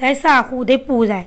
[0.00, 1.26] 在沙湖的不然。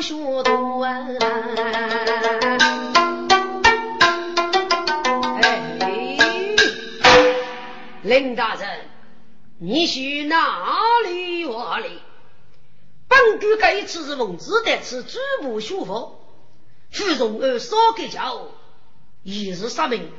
[0.00, 1.06] 学徒啊！
[5.42, 5.60] 哎，
[8.02, 8.88] 林大人，
[9.58, 10.66] 你去哪
[11.04, 11.98] 里话哩？
[13.08, 16.24] 本官这一次是奉旨得此主部学佛，
[16.90, 18.48] 傅荣儿少给教，
[19.22, 20.10] 一日杀命，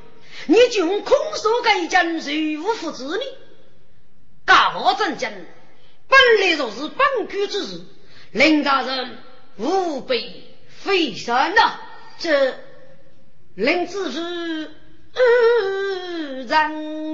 [0.45, 3.23] 你就空说这一件，谁无负责呢？
[4.45, 5.30] 大王正经，
[6.08, 7.82] 本来就是本官之事，
[8.32, 9.18] 林大人
[9.58, 11.80] 吾辈非神呐。
[12.18, 12.56] 这
[13.56, 14.70] 林知府
[16.48, 17.14] 人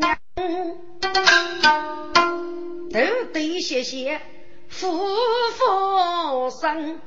[2.91, 4.21] 都得谢谢
[4.67, 4.89] 夫
[5.57, 6.99] 妇生，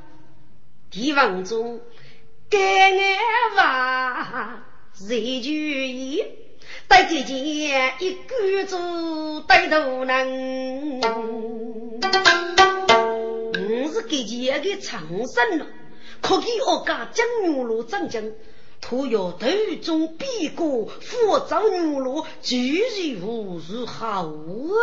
[0.90, 1.80] 帝王中
[2.48, 2.58] 该
[2.92, 3.18] 爱
[3.56, 4.62] 娃
[4.94, 6.24] 谁就意。
[6.86, 11.00] 带姐姐一个做带头人，
[14.00, 15.66] 是姐姐的长生了，
[16.20, 18.22] 可给我家将牛罗长将，
[18.80, 19.46] 徒有头
[19.82, 24.74] 中比过复造牛罗，居然无是好呢？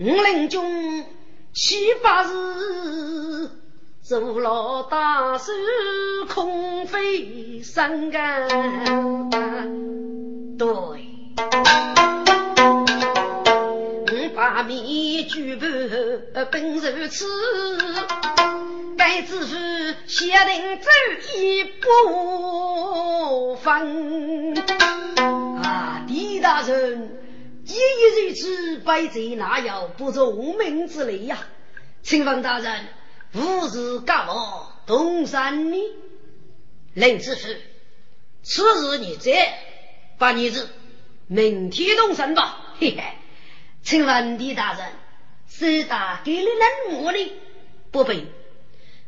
[0.00, 1.04] 五陵中
[1.52, 3.50] 七八日。
[4.00, 5.52] 做了大事
[6.30, 8.48] 空费三干，
[10.56, 10.66] 对，
[14.58, 15.66] 我把米举不
[16.50, 17.24] 本如此，
[18.96, 19.54] 该知府
[20.08, 20.90] 写定走
[21.36, 24.58] 一步分。
[25.62, 27.16] 啊，狄大人，
[27.64, 31.38] 既已如此，百贼哪有不从命之类呀？
[32.02, 32.88] 请问大人。
[33.34, 35.78] 吾日干么东山呢？
[36.94, 37.46] 林知府，
[38.42, 39.56] 此事你在，
[40.18, 40.68] 把你子
[41.28, 42.74] 明天动身吧。
[42.80, 43.04] 嘿嘿，
[43.88, 44.86] 请问李大人，
[45.46, 47.32] 谁打给你任务呢？
[47.90, 48.26] 不必，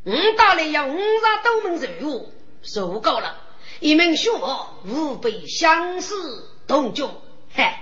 [0.04, 2.32] 我打来要五杀都门任务，
[2.62, 3.36] 受够了。
[3.80, 7.04] 一名学我吾辈相思同居。
[7.52, 7.74] 嘿，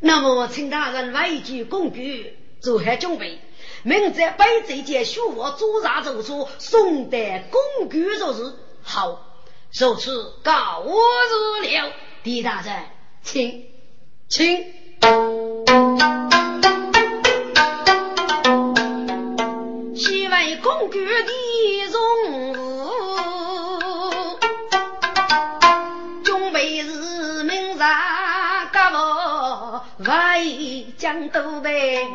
[0.00, 3.40] 那么请大人外具工具做好准备。
[3.82, 9.40] 明在北这件书我做啥做出送得公举若是好，
[9.72, 11.90] 受此告日了。
[12.22, 12.84] 李大人，
[13.22, 13.64] 请
[14.28, 14.83] 请。
[19.94, 21.12] 西为公举的
[21.90, 22.58] 荣辱，
[26.24, 27.78] 准备是明日
[28.72, 30.42] 干么外
[30.96, 32.08] 将都备。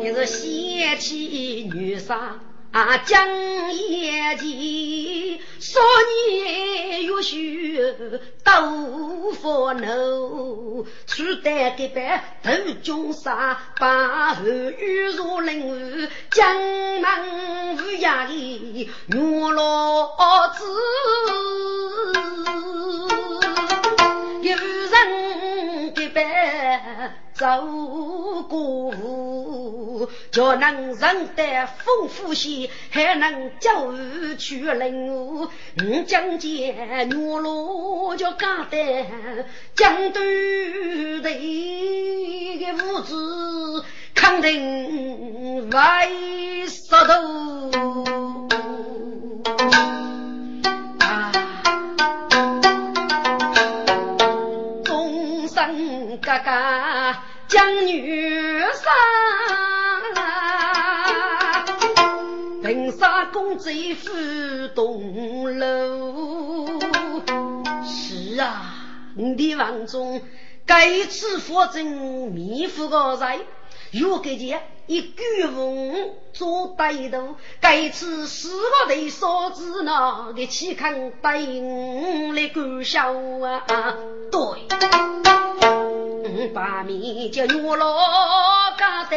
[0.00, 2.36] 你是贤妻女杀
[3.04, 3.28] 江
[3.74, 5.31] 夜间，
[5.62, 5.78] 少
[6.26, 7.78] 年月须
[8.42, 12.50] 斗佛怒，取得个白头
[12.82, 20.10] 军杀，把后玉如林雾，江南无涯的月落
[20.58, 20.64] 子。
[24.42, 27.46] 有人给白走
[28.48, 28.92] 过，
[30.30, 33.92] 就能认得丰富些，还能教
[34.38, 35.48] 去领悟。
[35.82, 39.06] 五将见月落就干得
[39.74, 40.22] 江东
[41.22, 41.30] 的
[42.74, 43.84] 物资，
[44.14, 46.08] 肯定外
[46.66, 48.48] 石头。
[56.24, 56.50] 哥哥
[57.48, 58.90] 将女杀，
[63.02, 64.12] 杀公子夫
[64.76, 66.68] 东楼。
[67.84, 68.76] 是啊，
[69.16, 70.22] 你的王中
[70.64, 73.40] 该次佛正弥福个在，
[73.90, 75.16] 又给见一举
[75.52, 83.96] 风做歹徒，该次四个对嫂子那个岂肯答应来管小啊？
[84.30, 84.68] 对，
[86.54, 87.96] 把米叫牛老
[88.78, 89.16] 家的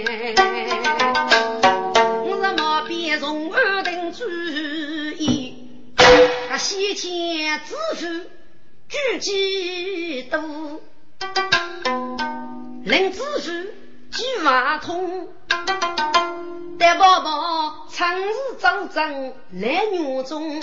[6.71, 8.07] 先前支付
[8.87, 10.39] 举几多，
[12.85, 13.51] 令支付
[14.09, 15.27] 几万通，
[16.79, 20.61] 带宝宝长日早征来女中。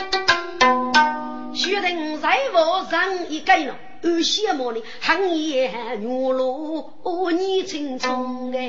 [1.55, 8.67] 学人在我上一盖了，我羡慕你行业牛罗你青葱哎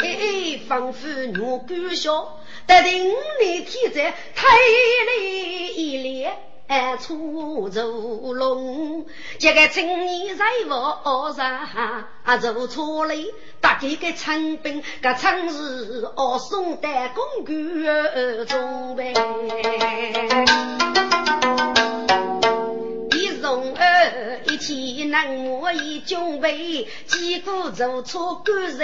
[0.00, 4.46] 哎，仿佛牛骨小，得定你天在太
[5.06, 6.36] 累一列。
[6.68, 7.86] 哎，出走
[8.32, 9.06] 龙，
[9.38, 13.14] 这个青年在我上走错了，
[13.60, 17.52] 大概个长兵，个长是哦宋代公主
[18.46, 19.14] 中呗。
[23.16, 23.30] 一
[24.46, 28.78] 一天能我一军备，几个做错干人，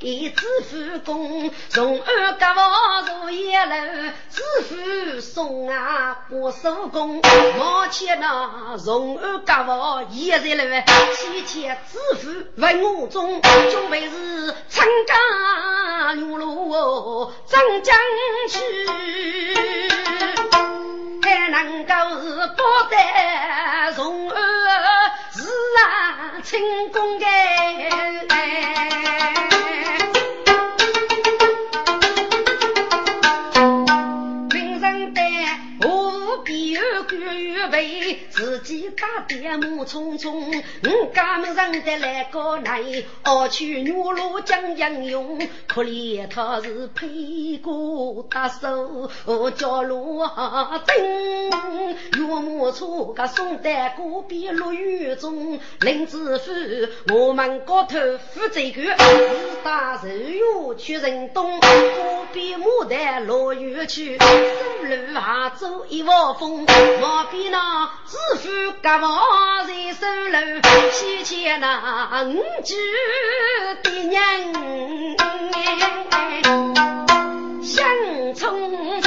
[0.00, 1.50] 自负功。
[1.68, 7.20] 从二家房入一楼，自负送啊不收工。
[7.58, 10.64] 往前那从二家房一在楼，
[11.16, 17.96] 提前自负问我中，准备是参加牛路张江
[18.48, 18.60] 去，
[21.22, 24.49] 还能够是不得从二。
[25.32, 25.42] 是
[25.78, 26.60] 啊，成
[26.90, 27.18] 功
[28.28, 29.89] 哎
[37.70, 38.18] 为。
[38.30, 42.82] 自己打点木匆匆，我家门上的来个男，
[43.22, 49.10] 傲去女路将英勇，可怜他是配过大手，
[49.56, 50.22] 叫路
[50.86, 56.52] 灯，岳母错个送在隔壁落雨中，林子富
[57.14, 57.98] 我们高头
[58.32, 59.28] 负责个，自
[59.62, 60.42] 打手月
[60.78, 61.60] 去人东，
[62.32, 64.24] 比牡丹落雨去，走
[64.82, 67.90] 路还走一窝蜂，旁边那。
[68.06, 68.48] 自负
[68.82, 70.38] 家王在手楼，
[70.92, 72.74] 西迁那五句
[73.82, 74.22] 的娘，
[77.62, 77.84] 想
[78.34, 79.00] 匆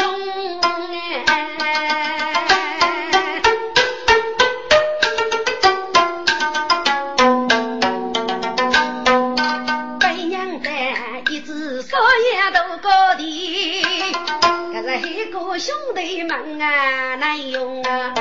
[15.60, 18.14] 兄弟们啊难用啊。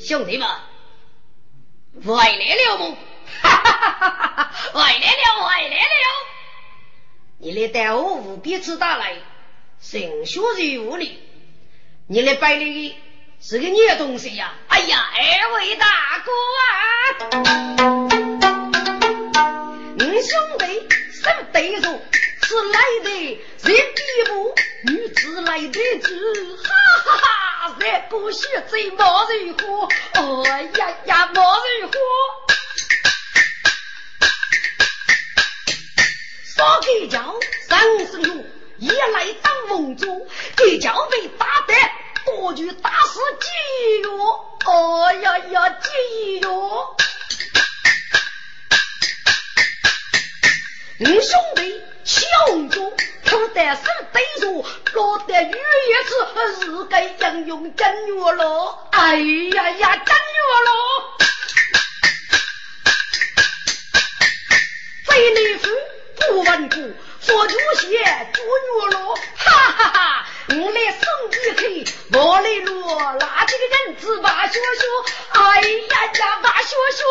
[0.00, 0.48] 兄弟们，
[2.04, 2.96] 回来了吗？
[3.42, 3.80] 哈哈
[4.36, 4.52] 哈！
[4.72, 5.80] 回来了，回来了！
[7.38, 9.14] 你来带我务必吃大来，
[9.80, 11.20] 神学于无里。
[12.06, 12.94] 你来拜礼
[13.40, 14.54] 是个孽东西呀！
[14.68, 15.86] 哎呀，二位大
[16.24, 16.30] 哥
[16.62, 16.70] 啊，
[19.98, 20.86] 你兄弟
[21.26, 22.00] 手对着。
[22.48, 23.10] 是来的
[23.62, 24.54] 人比不
[24.84, 26.72] 女子来的子，哈
[27.04, 27.76] 哈哈！
[27.80, 29.88] 这个血贼毛人火，
[30.20, 30.46] 哦
[30.78, 31.98] 呀呀毛人火！
[36.56, 37.34] 少给叫
[37.68, 38.44] 三声哟，
[38.78, 40.24] 一来当瓮中，
[40.56, 41.74] 给叫被打得
[42.24, 44.10] 多具打死几哟，
[44.66, 46.96] 哦呀呀几哟！
[50.98, 51.82] 你兄弟。
[52.04, 52.78] 兄弟，
[53.28, 58.88] 口袋手对着，落得雨也是日该应用正月了。
[58.92, 60.70] 哎呀呀，正月了！
[65.04, 65.68] 非礼妇
[66.14, 66.76] 不问故，
[67.20, 67.88] 佛祖写
[68.32, 69.14] 正月了。
[69.36, 71.34] 哈哈哈，我来送你
[71.84, 74.60] 去，我来落那几个人子把学学。
[75.40, 77.04] 哎呀呀，把学学。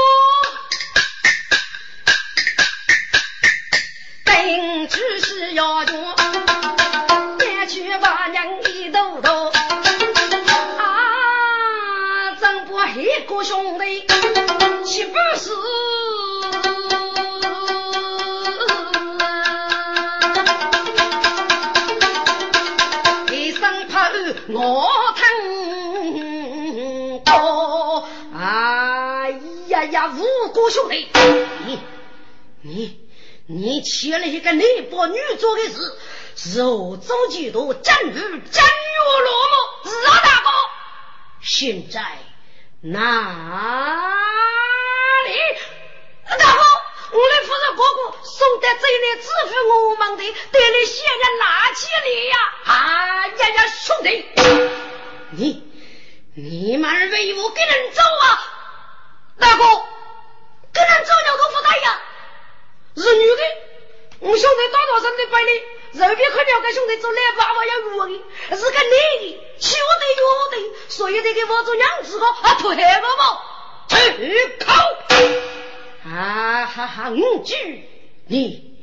[4.46, 5.94] 命只是要求，
[7.40, 9.52] 别去把娘一兜兜。
[10.78, 14.06] 啊，怎不黑哥兄弟，
[14.86, 15.50] 岂不是？
[23.34, 24.12] 一声怕，
[24.50, 25.25] 我疼
[27.25, 28.04] 哥。
[28.38, 31.08] 哎呀呀，五哥兄弟。
[33.48, 35.75] 你你欠了一个内伯女做的事，
[36.36, 39.90] 是何走几多真与真如落寞？
[39.90, 40.50] 是啊，大哥，
[41.42, 42.02] 现在
[42.82, 43.02] 哪
[45.25, 45.32] 里？
[46.28, 46.62] 大哥，
[47.12, 52.36] 我来扶着哥哥送到这里，支付我们的，得来现在拿起你呀！
[52.66, 54.25] 啊呀呀，兄弟，
[55.32, 55.64] 你
[56.34, 58.42] 你们为何跟人走啊？
[59.40, 59.64] 大哥，
[60.74, 62.02] 跟人走了都不带呀？
[62.96, 63.44] 是女的，
[64.20, 65.52] 我兄弟多少生的百里，
[65.94, 68.14] 肉边看两个兄弟做来爸爸要我的，
[68.50, 68.84] 是个男
[69.20, 70.58] 的，求得有的，
[70.90, 73.02] 所以得给我做娘子个啊，脱黑我。
[73.18, 73.42] 嘛，
[73.88, 73.96] 去
[74.60, 74.74] 口
[76.06, 77.88] 啊哈哈，五句
[78.28, 78.74] 你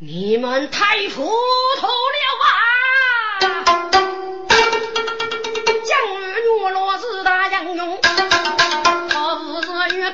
[0.00, 2.26] 你们太糊涂了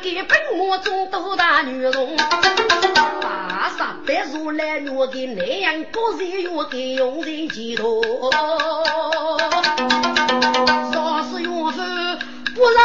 [0.02, 2.16] 给本我中多大女容，
[3.20, 8.00] 八十八如来月给南阳高人月给用人几多，
[10.92, 11.76] 若是岳父
[12.54, 12.80] 不让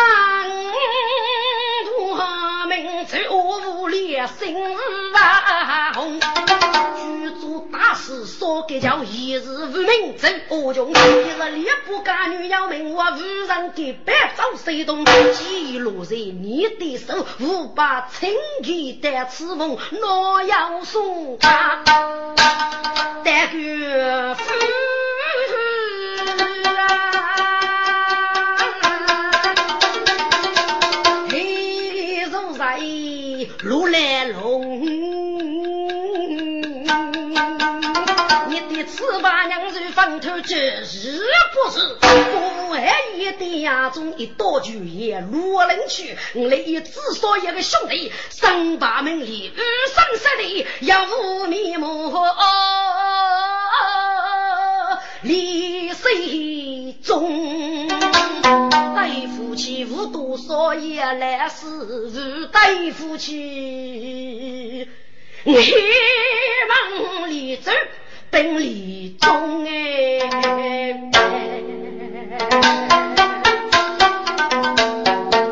[2.00, 4.54] 我们在屋里心
[8.46, 15.04] 说给叫一日无名真恶穷，一日烈不干女要命，我无人给白走谁动？
[15.34, 21.82] 记录在你的手，无把情义带此梦，若要送他，
[23.24, 24.44] 但愿夫
[26.78, 27.02] 啊
[31.32, 32.78] 黑如在
[33.64, 34.45] 路来龙。
[40.48, 41.24] 这是
[41.54, 41.80] 不是？
[42.00, 46.16] 不爱一的呀，中一刀就也落人去。
[46.34, 52.14] 我来一只说一个兄弟，三八门里二三十里，要无面目，
[55.24, 57.88] 李世忠。
[58.96, 62.60] 大夫妻无多少也来是大
[62.94, 64.88] 夫妻，
[65.44, 65.56] 你
[66.92, 67.72] 往里走。
[68.36, 69.70] 本里中哎，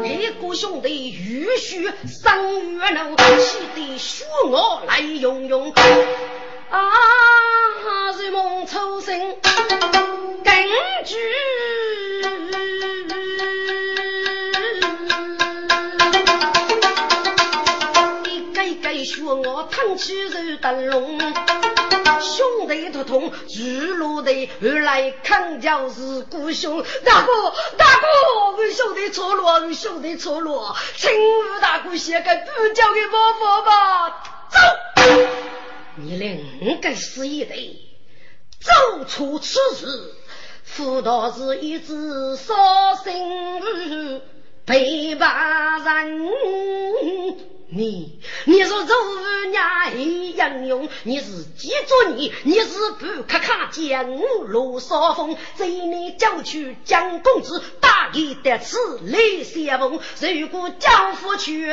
[0.03, 5.71] 一个兄弟欲须生月怒，气得血我来涌涌。
[6.71, 6.81] 啊，
[8.19, 9.17] 日梦抽身，
[10.43, 10.53] 根
[11.05, 11.15] 据。
[19.03, 26.83] 学我腾起肉灯笼，兄弟突通如路的而来看叫是故兄。
[27.03, 28.07] 大哥大哥，
[28.57, 34.09] 我兄弟错了，我兄弟错了，请吴大哥写个不交给伯父吧。
[34.49, 34.59] 走，
[35.95, 37.75] 你两个死一对，
[38.59, 40.13] 走出此事，
[40.63, 44.21] 辅导是一只烧心
[44.65, 47.52] 陪伴人。
[47.75, 48.93] 你，你是周
[49.49, 54.05] 娘一样用，你是记住你，你是不看看江
[54.47, 59.99] 路少峰，这一年叫去江公子大义得此雷先锋，
[60.39, 61.67] 如果江夫去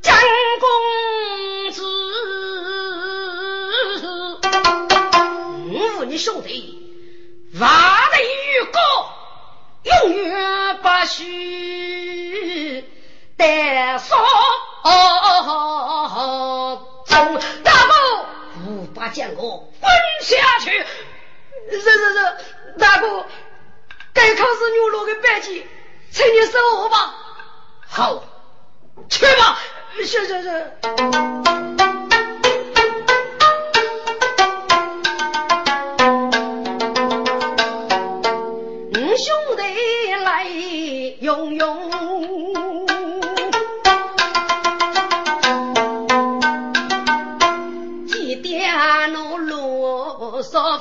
[0.00, 0.16] 江
[0.60, 0.68] 公
[1.70, 1.82] 子，
[5.98, 6.78] 我你兄弟，
[7.58, 8.16] 万里
[8.54, 8.78] 玉歌，
[9.82, 12.84] 永远不许。
[13.36, 14.18] 带上
[17.06, 17.92] 中大哥，
[18.66, 20.70] 五八将我滚下去！
[21.70, 22.36] 是是是，
[22.78, 23.26] 大哥，
[24.12, 25.66] 该考试牛肉的白鸡，
[26.10, 27.14] 请你收我吧。
[27.88, 28.22] 好，
[29.08, 29.58] 去吧。
[29.96, 30.72] 是是是。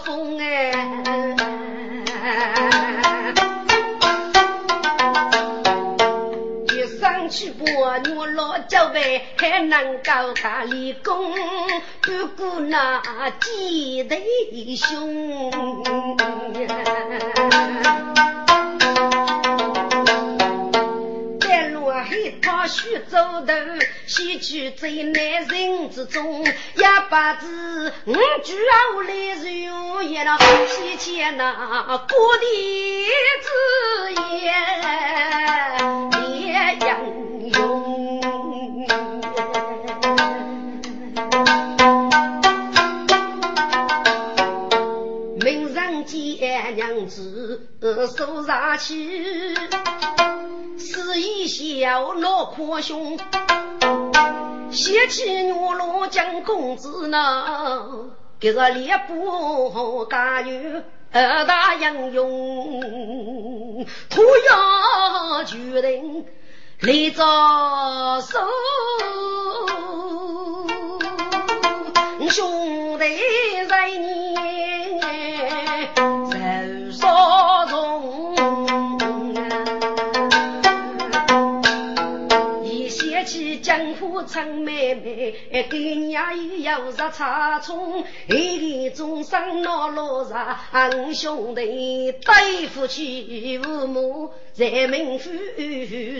[0.03, 0.71] 风哎，
[6.69, 7.65] 一上去把
[8.15, 11.33] 我老脚背，还能够打理工，
[12.01, 13.01] 不顾那
[13.41, 14.75] 几弟
[22.43, 22.67] 兄。
[22.67, 23.53] 徐州头，
[24.05, 31.53] 西去最难人之中，一把子五句啊，我来是用一了，西前那
[31.97, 32.45] 过的
[33.41, 33.49] 子
[34.41, 35.62] 言。
[48.07, 49.55] 手上去，
[50.77, 53.19] 是一笑闹哭胸，
[54.71, 58.09] 嫌弃女郎将公子呢，
[58.39, 60.81] 给个猎布大女
[61.11, 66.25] 二大英勇，突要决定
[66.79, 67.23] 立着
[68.21, 68.39] 手。
[72.29, 73.05] 兄弟
[73.67, 74.22] 在你
[83.73, 95.31] 想起江湖陈妹妹，给娘又要日插葱，一个终生闹落日，兄弟对夫妻父母在门府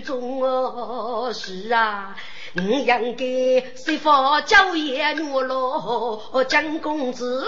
[0.04, 2.16] 中啊，是啊。
[2.56, 7.44] 我应该谁发娇艳女罗江公子，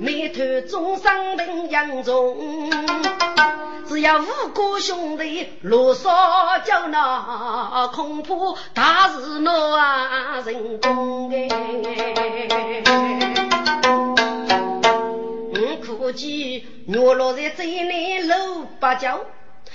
[0.00, 2.68] 眉头中上等杨中，
[3.86, 6.10] 只要五个兄弟罗嗦
[6.64, 8.34] 叫那，恐怕
[8.74, 11.46] 大事难成功哎。
[15.54, 19.20] 我估计女罗在这内搂八角，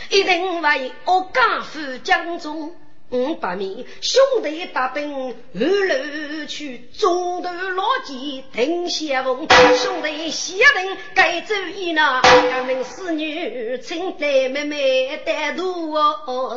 [0.10, 2.76] 一定为我家父江中。
[3.14, 9.48] 五百米，兄弟大兵二路去，中途落骑听先锋。
[9.78, 15.96] 兄弟先定该走一那，革命侍女请带妹妹带路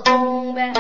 [0.03, 0.73] 中呗。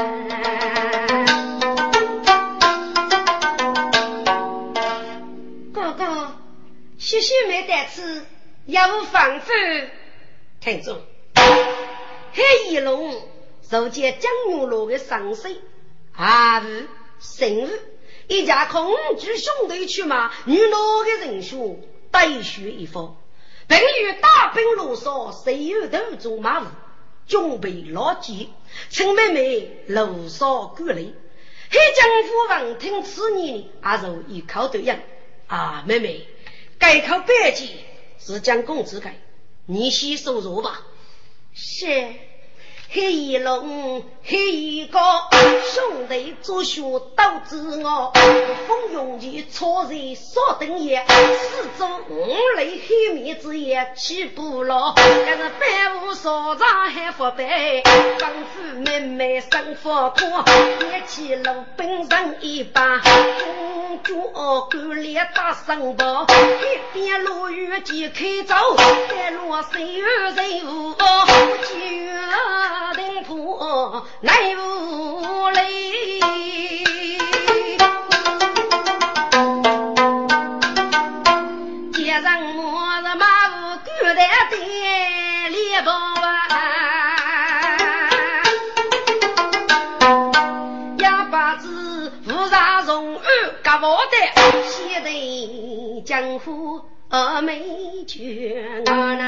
[5.74, 6.32] 哥哥，
[6.96, 8.24] 谢谢没带吃，
[8.64, 9.90] 要防范。
[10.58, 11.02] 听众，
[12.32, 13.35] 黑一龙。
[13.68, 15.60] 受见江牛罗的伤势，
[16.12, 16.64] 阿武、
[17.18, 17.68] 神武
[18.28, 23.16] 一家空举兄弟去马，女罗的人数带血一方，
[23.66, 26.66] 并与大兵路上谁有头做马虎，
[27.26, 28.50] 准备老几，
[28.90, 30.96] 陈妹妹路上过来。
[31.68, 34.96] 黑江夫闻听此言，阿如一口对应
[35.48, 36.28] ：“啊，妹妹，
[36.78, 37.70] 改口白鸡
[38.20, 39.16] 是江公子改，
[39.66, 40.86] 你先收入吧。”
[41.52, 42.14] 是。
[42.96, 44.98] 黑衣龙，黑一个
[45.70, 48.10] 兄弟做学都知我，
[48.66, 57.82] 风涌起错在少等夜，四周五雷黑面之夜起不牢，但是百无所长还不白，
[58.18, 60.20] 丈夫妹妹生活苦，
[60.80, 64.32] 一起路本上一把，公主
[64.70, 68.54] 干练打生包，一边落雨即开走，
[69.10, 70.94] 再落水雨人无，
[71.66, 72.16] 几月。
[72.94, 73.58] 顶铺
[74.20, 75.64] 来无来，
[81.92, 84.14] 街上我是马虎狗的
[84.50, 85.90] 店里包
[86.24, 86.26] 啊，
[90.98, 93.20] 哑巴子无啥容儿
[93.62, 94.16] 干活的，
[94.70, 96.80] 写得江湖
[97.42, 97.62] 美
[98.06, 99.25] 绝啊。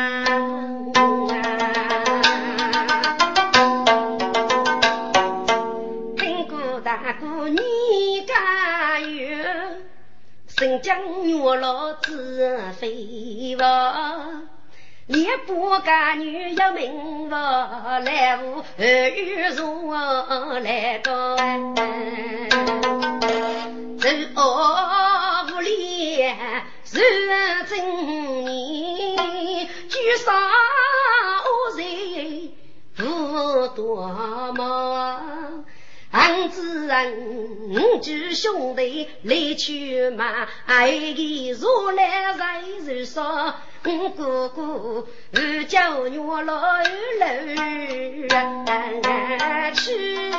[15.48, 19.90] 不干女要名望，来无儿女如
[20.60, 21.36] 来高，
[23.96, 24.42] 走
[25.50, 26.36] 无脸
[26.84, 27.00] 是
[27.66, 30.34] 真年，举上
[31.46, 32.52] 恶人
[32.98, 34.54] 无多。
[36.88, 45.06] 人举兄弟来去嘛，爱的如来在如说，我哥哥
[45.68, 47.56] 叫女老人
[49.74, 50.30] 去，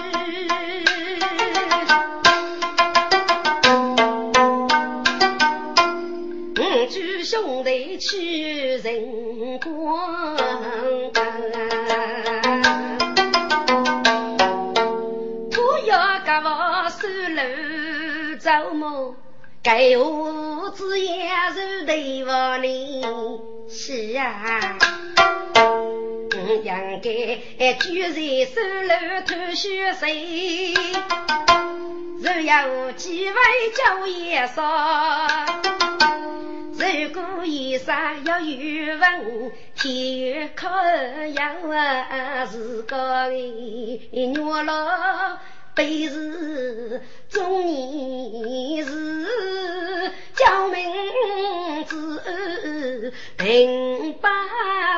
[6.58, 10.36] 我举兄弟去人光。
[18.50, 19.16] 走么？
[19.62, 22.32] 该屋子也是对不
[22.64, 23.06] 你？
[23.70, 24.76] 是啊，
[26.34, 26.98] 应该
[27.76, 28.20] 居在
[28.52, 30.74] 手楼偷血水，
[32.24, 33.36] 若有几位
[33.76, 34.64] 叫爷说，
[36.74, 40.68] 如果衣裳要有文，天可
[41.36, 45.38] 要是个女郎。
[45.80, 49.26] 本是中年时，
[50.36, 54.30] 叫名字平八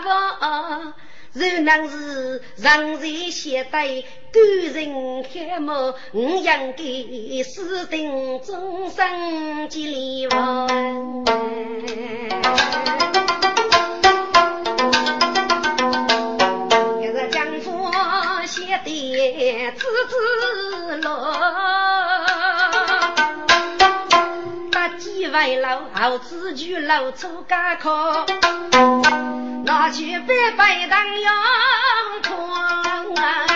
[0.02, 0.96] 房。
[1.34, 5.72] 如能是让人携带感人开目，
[6.14, 6.74] 我应该
[7.44, 10.68] 私定终身结连环。
[20.92, 21.32] 字落，
[24.74, 28.26] 把几位老好子就老出家考。
[29.64, 31.34] 拿去白白当阳
[32.28, 33.48] 光啊，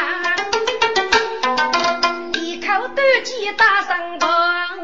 [2.35, 4.31] 一口断气打上床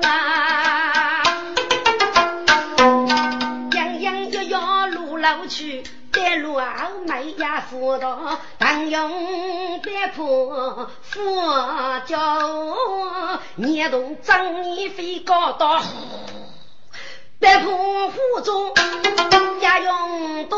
[0.02, 1.24] 啊，
[3.76, 5.84] 样样又要路老去，
[6.52, 12.18] 带路啊没呀辅导，当用别破佛教，
[13.56, 15.82] 年动张你飞高到。
[17.40, 17.72] 白铺
[18.10, 18.74] 湖中
[19.62, 20.58] 家用刀，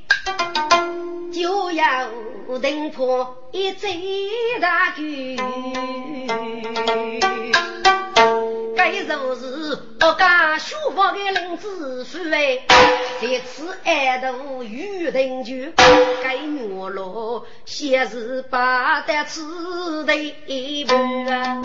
[2.61, 3.97] 登破一贼
[4.59, 5.35] 大局，
[8.75, 12.59] 该就是我家书房的林子夫哎，
[13.19, 15.53] 这次爱徒与人就
[16.21, 16.37] 该
[16.69, 21.61] 我了，先是把得此的一半啊，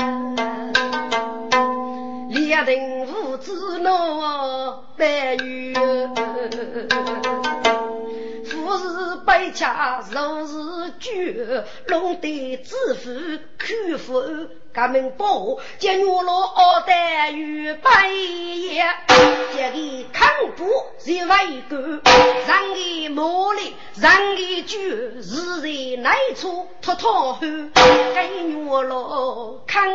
[2.31, 5.75] 两人父子闹白玉。
[9.27, 10.55] 不是白家，若是
[11.01, 11.11] 酒，
[11.89, 13.11] 弄得知府
[13.59, 14.23] 苦福，
[14.73, 18.09] 革命报，见我老二代与半
[18.57, 18.85] 夜，
[19.53, 20.65] 这个看不
[21.01, 21.77] 是外国，
[22.47, 24.79] 让个魔力，让个酒
[25.21, 29.93] 是在内处脱脱后，给我老看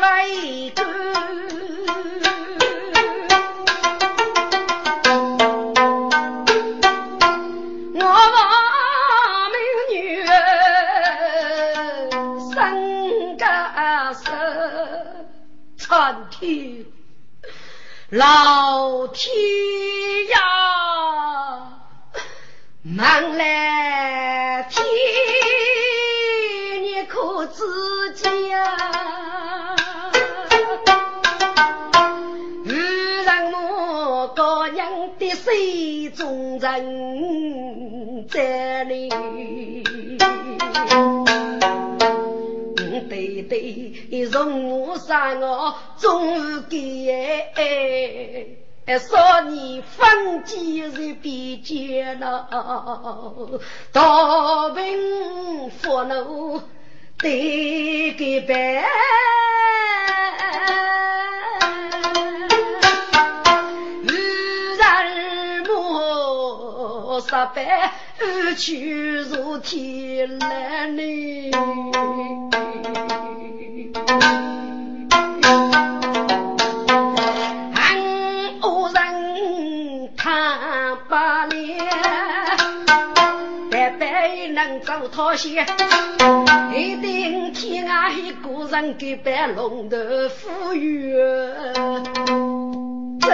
[0.00, 0.26] 外
[0.74, 0.84] 国。
[15.90, 16.86] 苍天，
[18.10, 19.28] 老天
[20.28, 20.38] 呀，
[22.82, 24.84] 忙来天，
[26.84, 27.64] 你可知
[28.14, 28.76] 家？
[32.66, 39.10] 遇上我高娘的水中人，在里。
[43.42, 48.56] 对对，容我杀我终给，
[48.98, 52.46] 少年分几是比艰难，
[53.92, 56.60] 大兵负怒
[57.18, 58.84] 对个白，
[64.02, 64.08] 遇
[64.76, 67.92] 人莫杀白，
[68.56, 71.89] 去如天来呢。
[85.12, 85.66] 讨嫌，
[86.74, 89.96] 一定天涯一个人给白龙头
[90.28, 91.12] 富裕
[93.20, 93.28] 周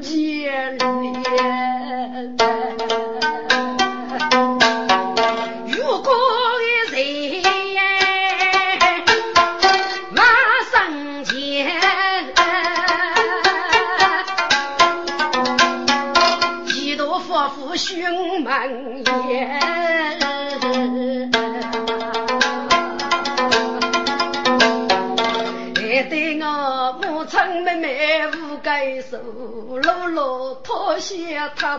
[0.00, 2.38] 建连。
[30.98, 31.78] 落脱下他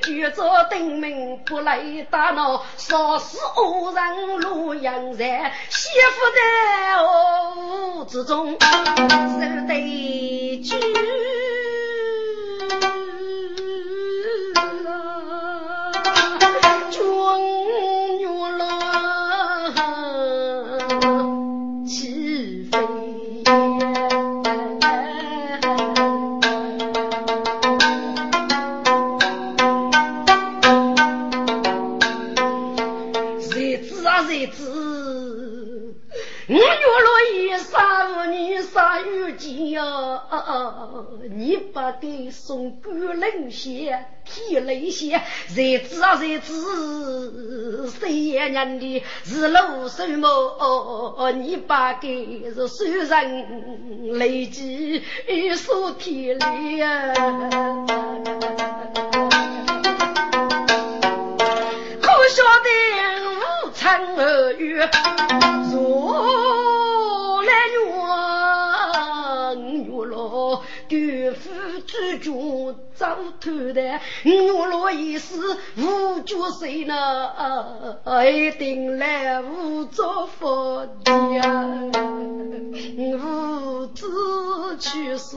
[0.00, 0.30] 垂帘。
[0.30, 1.80] 举着灯明不来
[2.10, 8.58] 打闹，杀死恶人路阳人，媳妇在屋之中守
[9.66, 11.35] 对句。
[45.56, 46.38] 谁知啊谁？
[46.38, 46.52] 知，
[47.88, 48.12] 谁？
[48.12, 51.32] 也认的是老什么？
[51.32, 55.02] 你把给是虽人累积
[55.56, 57.14] 所体力呀，
[62.02, 62.68] 可晓得
[63.24, 64.78] 无常而遇，
[65.72, 66.85] 若
[70.88, 70.88] 落。
[70.88, 71.50] 对付
[72.20, 75.34] 主角早偷的，我若一时
[75.76, 77.98] 无角色呢，
[78.30, 80.86] 一定来无作佛
[81.34, 81.64] 呀，
[82.96, 85.36] 无子去世，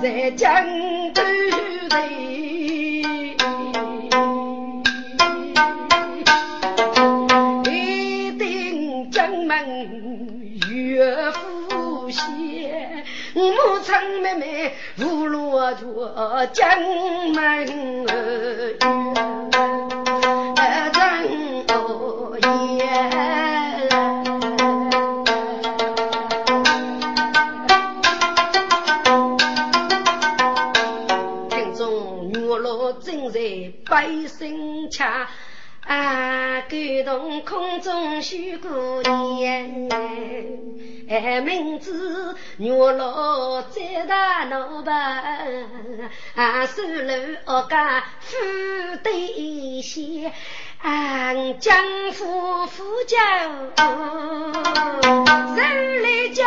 [0.00, 0.64] 在江
[1.12, 1.22] 头
[1.98, 3.02] 里，
[7.70, 13.01] 一定江门岳父先。
[13.34, 13.40] 母
[13.82, 16.78] 亲妹妹无落脚，江
[17.32, 17.64] 门儿
[20.92, 22.42] 真多言。
[31.48, 33.40] 听众女老正在
[33.88, 35.26] 百姓家。
[35.86, 39.88] 啊，感动空中许过年，
[41.08, 41.92] 哎，明知
[42.58, 45.24] 月落再大老板，
[46.36, 47.14] 啊，收楼
[47.46, 48.36] 恶家富
[49.02, 50.32] 得些，
[50.80, 51.76] 啊，江
[52.12, 53.82] 父富家手
[55.56, 56.44] 来叫，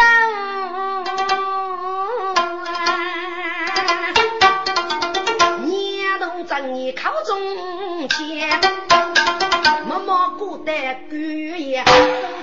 [5.65, 8.84] 年冬正年考中前。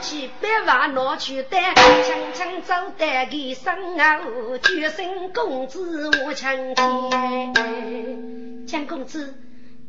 [0.02, 4.18] 夫妻百万拿去担，轻轻走得个生啊，
[4.60, 8.66] 决心公子我强奸。
[8.66, 9.32] 江公子，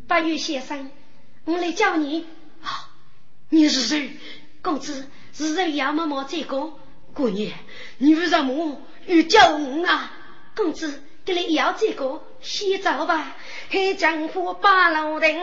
[0.07, 0.91] 八月先生，
[1.45, 2.27] 我来叫你。
[2.61, 2.93] 啊，
[3.49, 4.11] 你是谁？
[4.61, 6.73] 公子是人杨嬷嬷这个
[7.15, 7.51] 姑娘，
[7.97, 10.11] 你为什么又叫我啊？
[10.55, 13.35] 公子，给你要这个，先走吧。
[13.69, 15.33] 黑江湖八路人，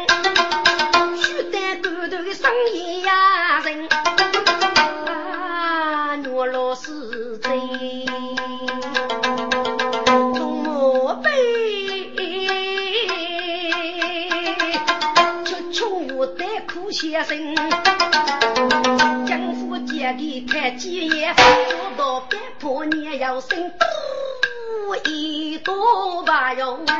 [1.16, 3.88] 须得骨头的生意呀人，
[5.06, 7.50] 啊，我老是贼，
[10.04, 11.30] 东莫背，
[15.44, 17.56] 出穷得苦先生，
[19.26, 23.72] 江湖借给看几眼，做到别破年要生
[24.90, 26.96] 多一多把用啊。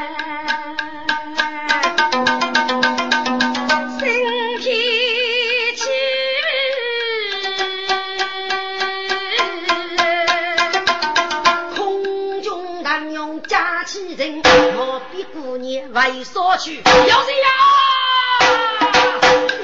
[15.92, 17.48] 为所去，有谁呀？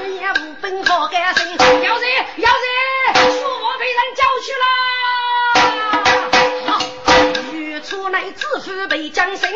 [0.05, 1.49] 你也无本好干生，
[1.83, 1.99] 有？
[1.99, 2.16] 谁？
[8.27, 9.49] 欲出来自负被将生，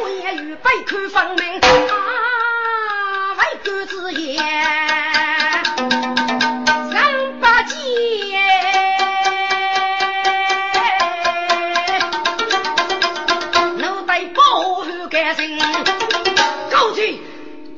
[0.00, 1.60] 我也预备看分明。
[1.60, 4.40] 啊，为官之言。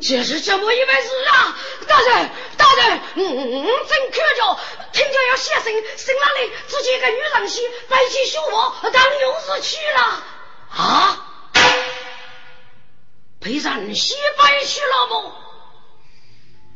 [0.07, 1.57] 这是怎么一回事啊！
[1.89, 3.25] 大人，大人，嗯，
[3.89, 4.59] 真看着，
[4.93, 10.23] 听着要写信，信那里只见个女人些，背起书包当勇士去了。
[10.75, 11.21] 啊！
[13.41, 15.33] 被人西背去了不？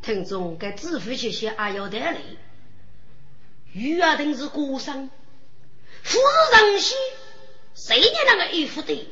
[0.02, 2.38] 听众该自负些些还要得嘞。
[3.72, 5.10] 玉儿定是孤生，
[6.02, 6.18] 夫
[6.52, 6.96] 人心，
[7.74, 9.08] 谁也那个衣服的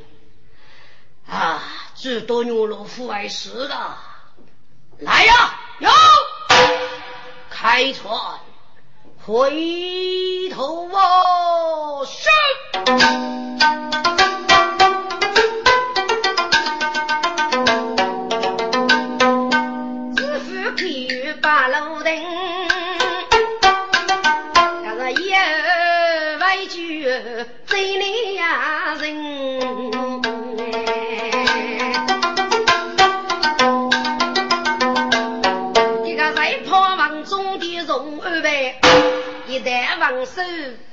[1.27, 1.61] 啊？
[1.95, 3.97] 最多牛罗夫外事了。
[4.99, 5.89] 来呀，哟，
[7.49, 8.39] 开船，
[9.25, 12.29] 回头望，是。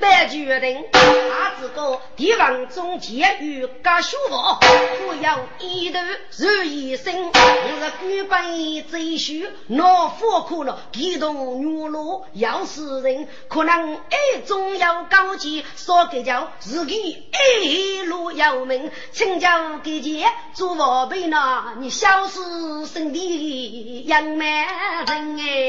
[0.04, 5.98] 办决定，他这个地方中监狱干修房，不要一头
[6.36, 7.32] 如一生。
[7.32, 24.66] 我是官本贼须恼火苦了，激动女路要死人，可能爱中要高级，说给叫自己爱路要命，请教给姐做宝贝呢，你小死生的杨蛮
[25.06, 25.68] 人哎。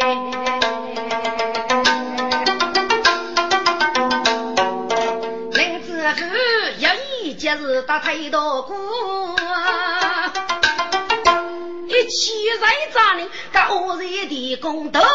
[7.57, 8.73] 是打太多鼓，
[11.87, 15.05] 一起在这里高热的工都也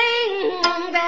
[0.00, 0.98] 灵呗。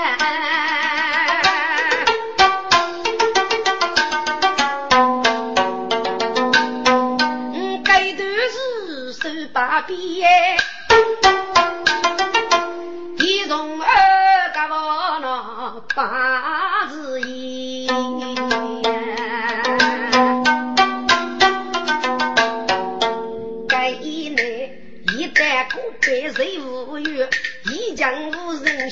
[7.54, 10.22] 嗯，该段是手把笔，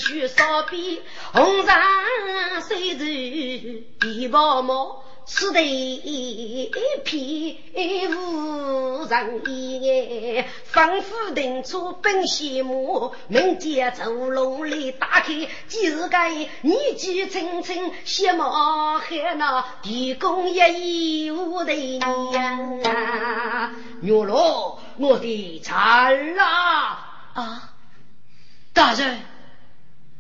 [0.01, 3.07] 须烧笔，红裳谁知
[4.09, 6.71] 一包毛，此地一
[7.05, 24.81] 片无人烟，仿佛定出本西木，门前走龙里打开，几日该年纪轻轻，血毛还那地宫一衣无的娘啊，女罗。
[24.97, 27.33] 我的惨啊！
[27.33, 27.73] 啊，
[28.75, 29.19] 大人，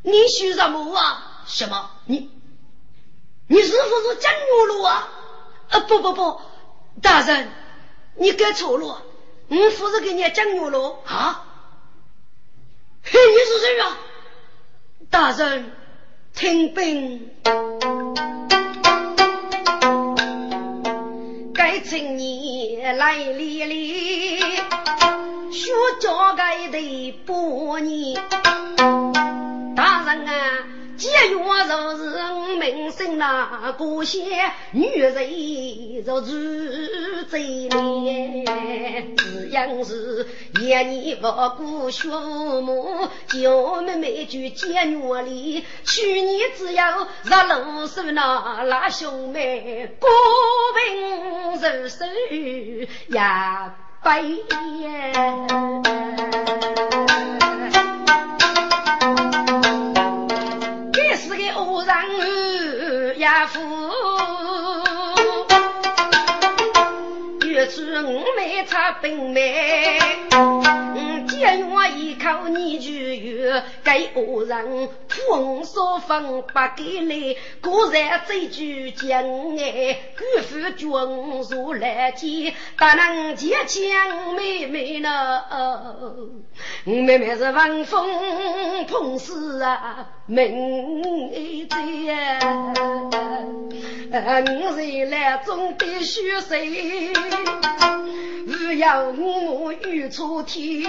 [0.03, 1.45] 你许什么啊？
[1.47, 1.91] 什么？
[2.07, 2.31] 你，
[3.49, 5.09] 你是不是江牛路啊？
[5.69, 6.41] 啊，不不不，
[7.03, 7.51] 大人，
[8.17, 9.03] 你搞错了，
[9.49, 11.47] 我不是给你江牛路啊。
[13.03, 13.99] 嘿，你是谁啊？
[15.11, 15.73] 大人，
[16.35, 17.31] 听兵。
[21.83, 24.39] 请你来历历，
[25.51, 28.23] 学教该的百年，
[29.81, 30.33] 大人啊。
[30.99, 32.21] 节约就是
[32.59, 34.21] 名声那个些
[34.73, 36.31] 女人就住
[37.31, 38.45] 这里，
[39.17, 40.27] 只样是
[40.61, 45.65] 一年不过学母，叫妹妹去节约里。
[45.87, 46.83] 去年只有
[47.25, 50.11] 十六岁那拉兄妹，过
[50.77, 52.05] 平如手
[53.09, 53.75] 呀
[61.91, 63.19] 背。
[63.19, 63.61] 家父，
[67.47, 69.99] 越出五妹插本妹，
[71.41, 79.23] 见我一口你就有，给恶人风说风不给来，果然这句讲
[79.57, 80.91] 哎，姑父君
[81.51, 85.43] 如来见，不能见强妹妹呢。
[86.85, 92.39] 妹妹是闻风碰死啊，名在呀。
[94.45, 97.15] 明日来总得学谁？
[98.47, 100.83] 不要我遇错天。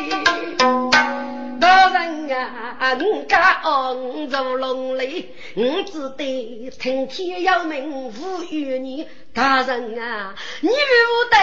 [1.60, 9.08] 大人啊，你家昂如龙雷，我只得听天由命，无与你。
[9.34, 11.42] 大人啊，你为我等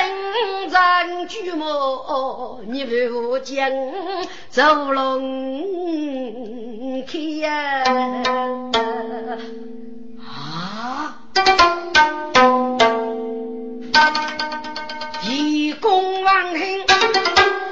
[0.69, 3.71] 人举目，你为我将
[4.51, 7.83] 走龙天呀。
[10.21, 11.15] 啊！
[15.23, 16.59] 一公王恨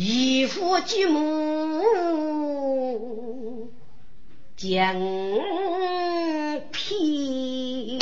[0.00, 1.82] 一夫继母
[4.56, 4.94] 将
[6.70, 7.98] 偏。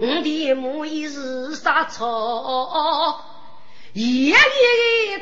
[0.00, 3.20] 我的母已是杀草，
[3.92, 4.38] 夜夜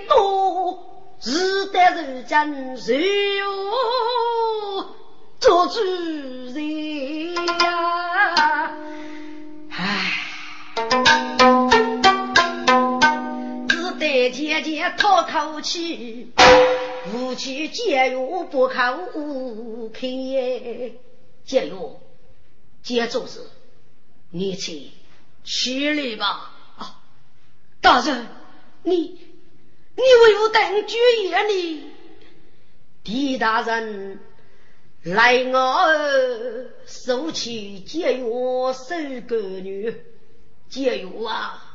[0.09, 0.87] 多。
[1.19, 3.47] 是得人间谁哟
[5.41, 5.81] 做主
[6.55, 8.71] 人呀？
[9.73, 10.13] 唉，
[14.63, 16.33] 姐姐叹口气，
[17.11, 18.17] 夫妻节约
[18.51, 18.75] 不可
[19.93, 20.03] 开。
[21.45, 21.75] 节约，
[22.83, 23.41] 节做事，
[24.31, 24.91] 你去
[25.45, 26.53] 去理吧。
[26.77, 27.01] 啊，
[27.81, 28.27] 大人，
[28.83, 29.21] 你。
[29.99, 31.93] 你为何等举业呢？
[33.03, 34.21] 狄大人，
[35.03, 38.25] 来我儿收起节约
[38.73, 39.95] 守个女，
[40.69, 41.66] 节约啊！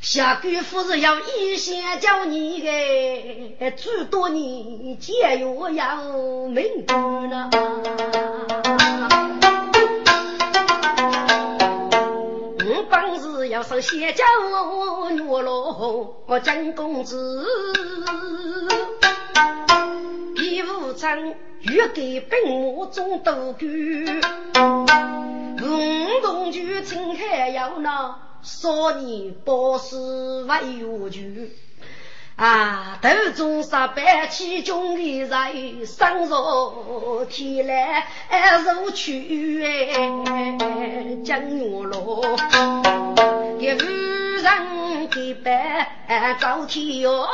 [0.00, 5.96] 下官夫人要一心教你个，诸多年节约要
[6.48, 7.50] 明白了。
[13.50, 14.24] 要上仙家
[15.10, 17.46] 女罗蒋公子，
[20.36, 24.20] 义无常欲给本母中斗官，
[25.62, 29.96] 五动就请开要那少年报事
[30.44, 31.54] 为有据。
[32.36, 32.98] 啊！
[33.02, 38.06] 头中杀百起中的人，生若天来
[38.64, 39.98] 如去哎，
[41.24, 42.22] 江月落，
[43.58, 47.26] 给夫人给白遭天哟。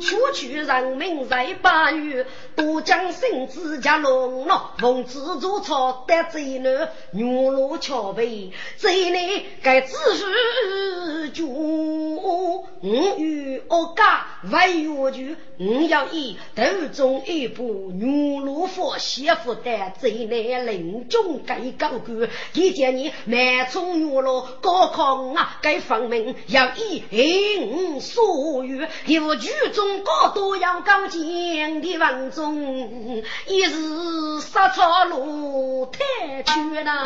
[0.00, 29.87] 区区人民在八月，都将身子家龙咯，奉旨如草得罪了，牛罗桥北，这里该知识就我与我家为有就，我要以头中一部牛罗佛媳妇的这里临终该高官，一见你满冲牛罗高考啊，该方明要以应所欲，有剧中。
[30.04, 37.04] 高度要高见的王中，一日杀错路太去了。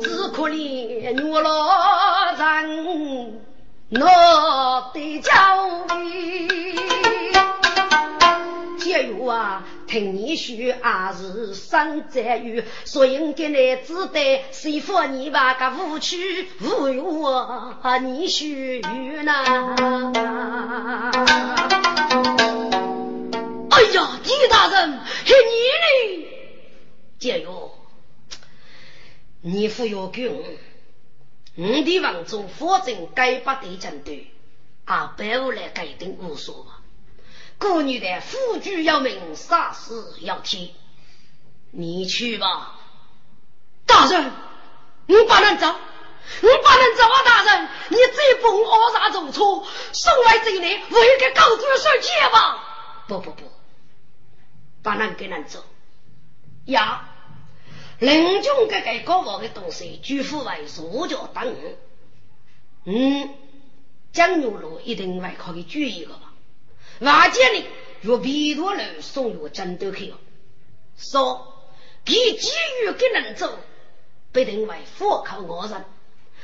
[0.00, 3.40] 只可怜女老人，
[3.90, 5.32] 我的娇
[5.88, 6.48] 婢，
[8.78, 9.62] 节约啊！
[9.96, 18.82] 听你说，还是生在于，所以给你只得谁服你把个无趣无用啊你许
[19.24, 19.32] 呢？
[23.70, 26.26] 哎呀，狄大人，是你呢？
[27.18, 27.72] 姐哟，
[29.40, 30.44] 你服要给我，
[31.54, 34.26] 我的王中保证该把对针对，
[34.84, 36.66] 啊，白无来改定无所。
[37.58, 40.74] 姑女的夫君要命，杀死要替，
[41.70, 42.78] 你去吧。
[43.86, 44.30] 大人，
[45.06, 45.66] 你不能走，
[46.42, 47.22] 你不能走啊！
[47.24, 49.66] 大人，你这封恶啥做错？
[49.92, 52.62] 送来这里，为个高官受气吧？
[53.08, 53.50] 不不不，
[54.82, 55.64] 不能给人走。
[56.66, 57.08] 呀，
[58.00, 61.56] 林中这个高傲的东西，举夫为坐脚等。
[62.84, 63.34] 嗯，
[64.12, 66.25] 江牛路一定会可以举一个吧？
[67.00, 67.64] 瓦解里
[68.00, 70.18] 若皮多楼送入战斗去了，
[70.96, 71.68] 说
[72.04, 72.50] 给机
[72.82, 73.58] 遇给人走，
[74.32, 75.84] 不定为佛靠我人。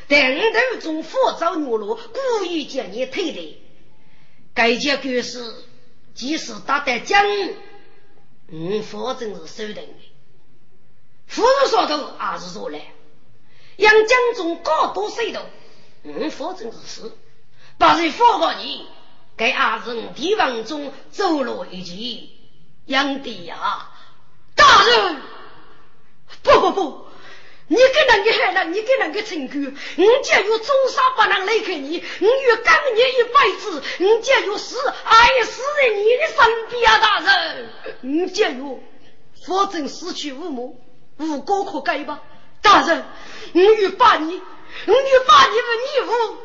[0.09, 3.63] 但头中佛造牛路，故意将你推的。
[4.53, 5.55] 该件故事
[6.15, 7.25] 即使打得将，
[8.49, 9.95] 嗯，反正是守定的。
[11.27, 12.93] 夫人说头还是说来，
[13.77, 15.41] 杨江中高多水头，
[16.03, 17.13] 嗯，反正是是，
[17.79, 18.87] 把人放过你。
[19.43, 22.31] 给阿人地方中走了一记，
[22.85, 23.91] 杨帝呀，
[24.55, 25.21] 大人，
[26.45, 27.07] 不不不，
[27.67, 29.61] 你跟那个害了，你跟那个陈官，
[29.97, 37.73] 你家有终杀不能离开你，你有干你一辈子，你家有死爱死在你的身边啊，大人，
[38.03, 38.79] 你家有，
[39.45, 40.81] 否则失去父母，
[41.17, 42.21] 无果可改吧，
[42.61, 43.05] 大人，
[43.55, 44.37] 我欲把你，
[44.87, 45.67] 我欲把你们
[45.97, 46.37] 义父，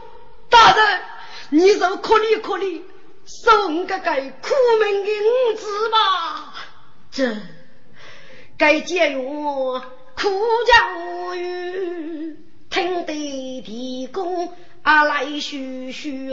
[0.49, 1.01] 大人。
[1.49, 2.81] 你就可怜可怜，
[3.25, 6.53] 送个个苦命的儿子吧。
[7.09, 7.37] 这
[8.57, 10.29] 该见我苦
[10.65, 12.37] 叫无语，
[12.69, 13.13] 听得
[13.61, 16.29] 地公阿来嘘嘘，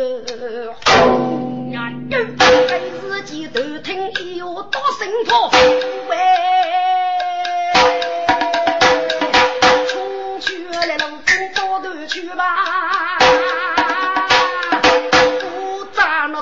[1.70, 2.24] 呀，给
[2.98, 5.30] 自己都听一有多辛苦
[6.08, 6.16] 喂，
[9.88, 13.73] 冲去来龙宫高头去吧。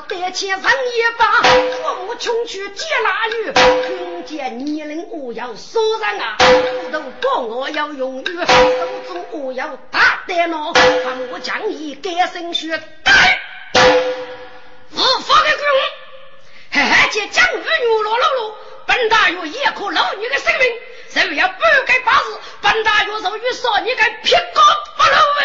[0.09, 0.62] 带起人一
[1.18, 8.44] 把，父母穷去接腊鱼，听见年龄我要杀人啊，斧头帮我要用鱼，手
[9.07, 12.68] 中我要大电脑，看我将你改生血，
[14.90, 15.66] 无法的鬼，
[16.72, 20.68] 嘿嘿，见江鱼牛落落落，本大爷也可捞你的性命，
[21.09, 21.55] 谁要不
[21.86, 24.61] 该八字，本大爷手与少你该撇个
[24.96, 25.42] 不漏的。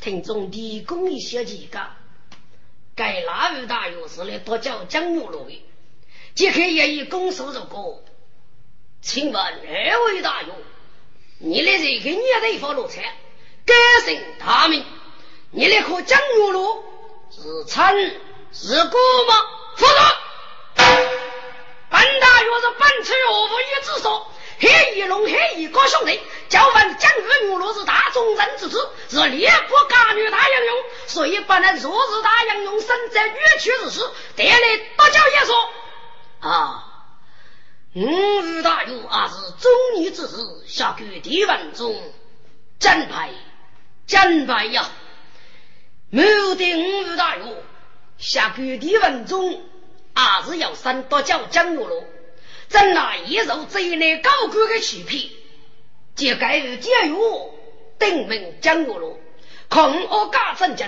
[0.00, 1.80] 听众提供一些几个。
[2.98, 5.64] 该哪位大约是来多叫江牛路的？
[6.34, 8.02] 即刻也以公诉这个。
[9.00, 10.52] 请问二位大约，
[11.38, 13.14] 你的这个年代发路财，
[13.64, 13.74] 改
[14.04, 14.84] 姓大名，
[15.52, 16.82] 你那颗江牛路
[17.30, 18.20] 是臣
[18.52, 18.96] 是古
[19.28, 19.34] 吗？
[19.76, 20.02] 否则，
[21.90, 24.26] 本大约是本次岳父一之说。
[24.60, 34.00] 黑翼龙，黑翼哥兄弟，叫问江玉女若是大忠人之子，是烈国家女大英勇，所以不能若是大英勇身在冤屈之时，
[34.34, 35.70] 得来大叫也说
[36.40, 36.84] 啊，
[37.94, 38.00] 吾
[38.42, 41.94] 与大勇啊是忠义之子，下决地文中
[42.80, 43.30] 真派
[44.06, 44.90] 真派呀！
[46.10, 46.22] 目
[46.54, 47.62] 的吾与大勇
[48.18, 49.62] 下决地文中
[50.14, 52.08] 啊是要三多叫江玉龙。
[52.68, 55.30] 怎那一入贼内高官的欺骗，
[56.14, 57.16] 就该于监狱
[57.98, 59.18] 定名江月路，
[59.68, 60.86] 恐我家正经，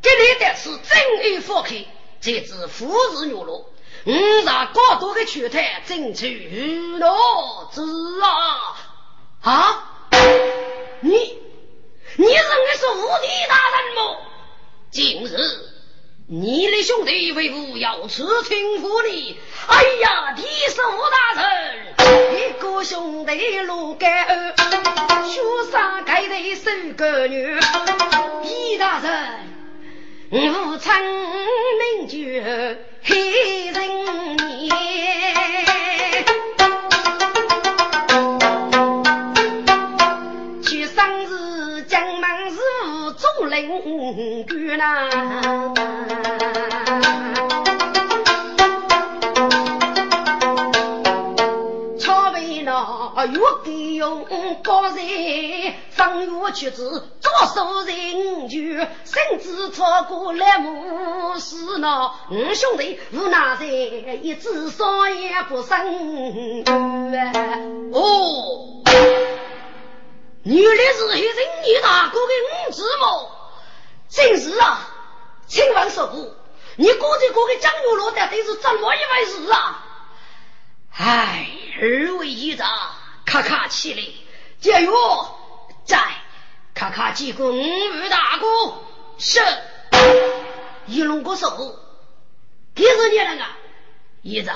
[0.00, 1.74] 这里的是正义佛客，
[2.20, 3.66] 这是富士月路，
[4.04, 4.12] 五
[4.44, 7.82] 让高多的拳头争取娱乐之
[8.22, 8.76] 啊
[9.42, 10.10] 啊！
[11.00, 11.10] 你
[12.16, 14.16] 你认为是无敌大人么？
[14.90, 15.77] 今日。
[16.30, 19.34] 你的兄弟为父要此听父你，
[19.66, 21.48] 哎呀，第十五大人，
[22.36, 24.54] 一个兄弟路盖二，
[25.26, 25.40] 雪
[25.72, 27.58] 山盖的守个女，
[28.44, 29.40] 一大人，
[30.30, 31.02] 无称
[31.96, 32.18] 名就
[33.02, 34.68] 黑人年，
[40.62, 42.58] 去生日江门是
[43.16, 45.77] 众邻居呐。
[53.32, 54.26] 越给用
[54.62, 58.58] 高人，放越曲子，左手人就
[59.04, 66.64] 甚至超过来母是那五兄弟无奈在一只少也不生。
[67.92, 68.82] 哦，
[70.42, 72.32] 原来是黑人你大哥的
[72.68, 73.30] 五子么？
[74.08, 74.88] 真是啊，
[75.46, 76.34] 请问师傅，
[76.76, 79.84] 你哥这哥的江月落到底是怎么一回事啊？
[80.96, 81.46] 哎，
[81.80, 82.66] 二位姨丈。
[83.28, 84.02] 咔咔起来，
[84.58, 84.90] 加油！
[85.84, 85.98] 在
[86.72, 88.46] 咔咔鞠躬，五大哥
[89.18, 89.38] 是
[90.86, 91.78] 一龙哥手，
[92.74, 93.58] 几十年了啊！
[94.22, 94.50] 一子，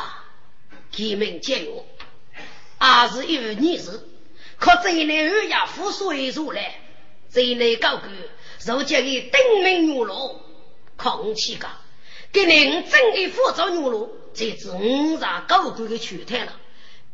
[0.90, 1.84] 开门加油！
[2.78, 4.08] 二是一位女士，
[4.58, 6.80] 可这一内二呀，富水出来，
[7.30, 8.10] 这一内高官，
[8.64, 10.40] 如今的登门牛肉，
[10.96, 11.68] 空气高，
[12.32, 16.54] 给您正义负责牛肉，这是五大高官的全台了，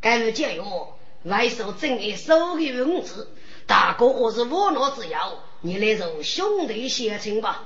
[0.01, 0.95] 该位加油！
[1.25, 3.29] 外手正义手给文字，
[3.67, 7.65] 大哥我是窝囊之友，你来做兄弟协情吧。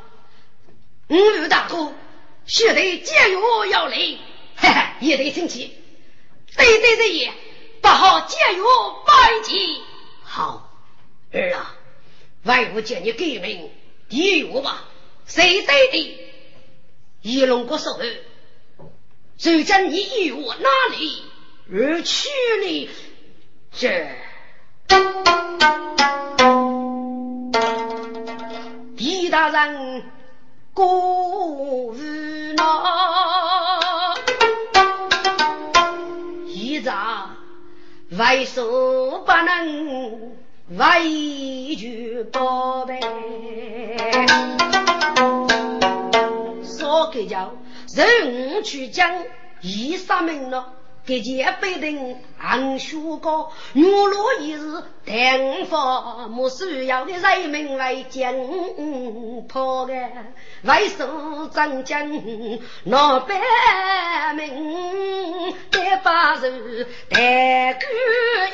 [1.09, 1.92] 五位大哥，
[2.46, 3.96] 兄弟加油要来，
[4.57, 5.76] 哈哈，也得亲戚，
[6.57, 7.32] 对对对也，
[7.82, 8.64] 不好加油
[9.07, 9.82] 拜祭。
[10.22, 10.70] 好
[11.32, 11.76] 儿啊，
[12.44, 13.70] 外父叫你改名
[14.09, 14.88] 地狱吧，
[15.26, 16.18] 谁对的？
[17.20, 17.90] 一龙国手，
[19.36, 21.22] 谁将你与我哪里
[21.70, 22.28] 而去
[22.62, 22.88] 呢？
[23.74, 24.06] 是，
[28.96, 30.04] 狄大人
[30.72, 30.86] 过
[31.48, 31.96] 无
[32.56, 32.84] 恼，
[36.46, 37.30] 一朝
[38.10, 40.32] 为首不能
[40.68, 43.00] 为求宝贝，
[46.62, 47.52] 说给叫
[47.94, 49.24] 人去讲
[49.62, 50.74] 一杀命了。
[51.05, 58.32] 给前辈等昂学高，女罗一日等发，莫需要的人民为将
[59.48, 59.92] 破的，
[60.62, 62.09] 为首张将
[62.84, 63.34] 老百
[64.36, 66.42] 姓得把手，
[67.11, 67.82] 带官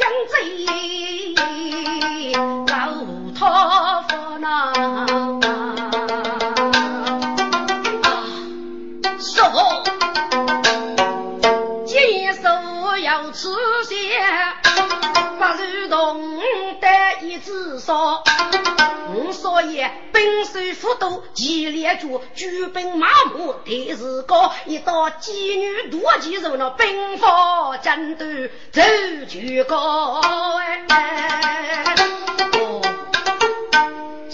[0.00, 0.34] 养贼，
[2.66, 2.72] 老
[3.38, 4.72] 他发呐。
[8.02, 8.06] 啊，
[9.18, 9.42] 师
[13.32, 14.18] 手要吃些，
[15.38, 16.40] 不如同
[16.80, 18.22] 得一只烧。
[19.32, 28.26] 所以兵虽复多，其列主举兵马虎，但是高一到妓女多几肉，那兵法战斗
[28.72, 28.82] 走
[29.28, 30.20] 就高
[30.60, 31.94] 哎。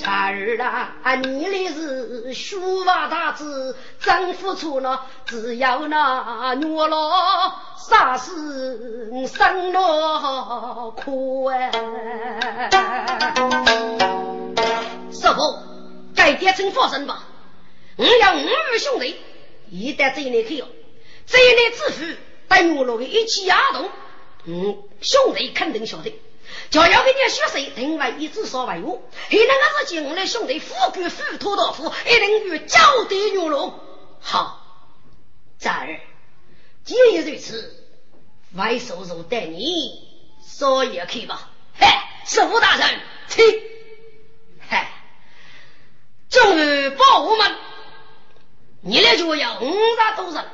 [0.05, 0.59] 查儿
[1.03, 11.71] 啊，你的是书法大字，真付出呢，只要那女老杀死生了苦哎。
[15.11, 15.41] 师傅，
[16.15, 17.25] 改变成佛身吧。
[17.97, 19.17] 我要五位兄弟，
[19.71, 20.69] 一旦这一年去了，
[21.27, 22.05] 这一年致富，
[22.47, 23.89] 带我落去一起压动。
[24.45, 26.21] 嗯，兄弟肯定晓得，
[26.71, 29.03] 就要给你学谁，另外一直说为我。
[29.29, 33.79] 还能个是进我的兄弟富贵富土豆腐，一定与脚底牛肉。
[34.21, 34.61] 好，
[35.59, 36.01] 侄儿，
[36.85, 37.75] 既然如此，
[38.55, 40.09] 外叔叔带你
[40.47, 41.51] 说也去吧。
[41.79, 41.87] 嘿，
[42.27, 43.45] 师傅大人，请。
[46.31, 47.57] 终于保我们，
[48.81, 50.45] 你来就要五十多人，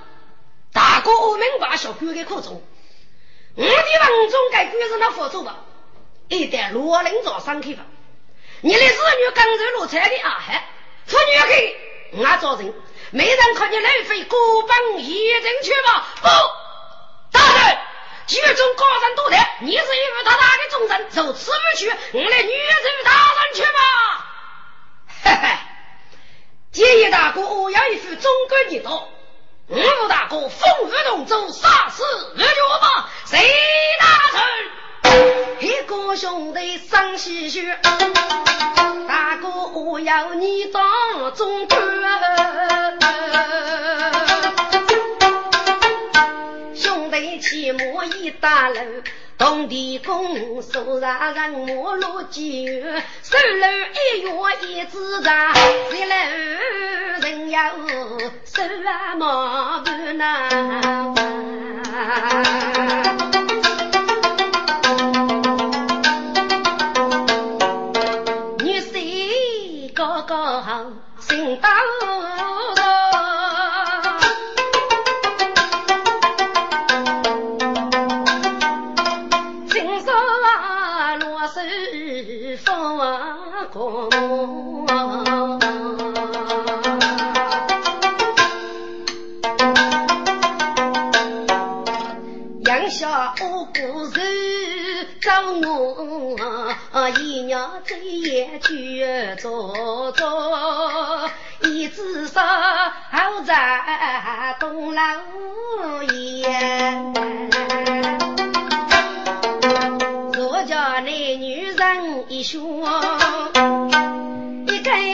[0.74, 2.62] 大哥我们把小鬼给扣住。
[3.54, 5.64] 我的王中该鬼人那佛祖吧，
[6.30, 7.84] 一旦罗林早上开房，
[8.60, 10.64] 你的子女刚走落菜的啊嗨，
[11.04, 11.76] 妇女去，
[12.18, 12.72] 我找人，
[13.10, 16.06] 没人看你来回孤帮一人去吧？
[16.22, 16.28] 不，
[17.36, 17.78] 大人，
[18.28, 24.26] 剧中高人多的，你是一位大大的众人，就此不去，我来女人大人去吧。
[25.24, 25.58] 嘿嘿。
[26.70, 29.08] 建议大哥要一副中国地道，
[29.66, 32.04] 五大哥风雨同舟，杀死
[32.36, 33.52] 日月吧，谁
[33.98, 34.40] 大成？
[35.60, 37.74] 一个兄弟生唏嘘，
[39.08, 40.82] 大哥我要你当
[41.34, 41.78] 中官，
[46.74, 48.80] 兄弟起码一大楼。
[49.38, 54.30] 东地公手上人马落几月，手楼一月
[54.68, 55.54] 一支茶，
[55.94, 56.14] 一楼
[57.22, 57.70] 人要
[58.44, 61.14] 手啊忙不难。
[97.20, 99.04] 一鸟在野居
[99.38, 101.30] 坐坐，
[101.62, 107.14] 一只手好在东楼檐。
[110.32, 112.60] 若家那女人一双，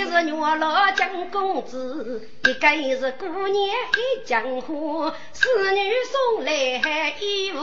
[0.04, 2.68] 是女老江公子，一个
[2.98, 6.52] 是姑娘一江花，四女送来
[7.20, 7.58] 衣服。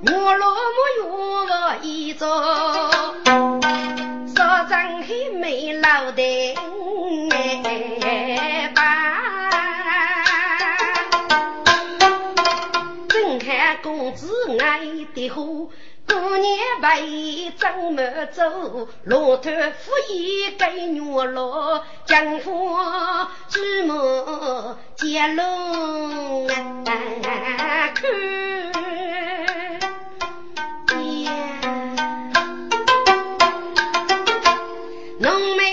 [0.00, 0.56] 我老母
[0.98, 2.28] 有我一座，
[4.36, 6.54] 少张黑眉老的
[8.74, 8.80] 把，
[13.08, 14.80] 正看公子爱
[15.14, 15.42] 的好，
[16.08, 17.00] 过年白
[17.56, 18.88] 怎么走？
[19.04, 22.76] 骆驼夫一给牛老，江湖
[23.48, 26.54] 芝麻接龙啊，
[35.50, 35.68] 美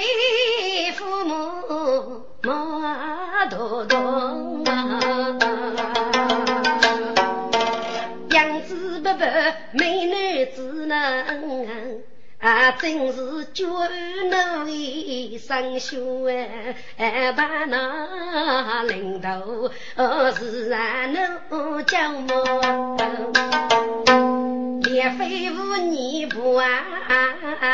[8.36, 9.00] 男子
[10.86, 11.26] 呢，
[12.40, 13.66] 啊，真是绝
[14.30, 16.28] 能为生修
[16.98, 19.72] 哎，把那领头
[20.34, 22.98] 是啊能叫么？
[24.92, 26.68] 也非无你不啊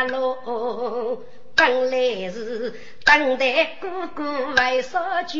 [0.09, 1.21] 喽，
[1.55, 5.39] 本来是等待哥哥为啥酒，